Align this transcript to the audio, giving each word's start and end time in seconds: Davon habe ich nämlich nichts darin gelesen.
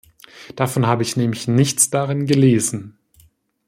Davon 0.55 0.87
habe 0.87 1.03
ich 1.03 1.15
nämlich 1.15 1.47
nichts 1.47 1.91
darin 1.91 2.25
gelesen. 2.25 2.97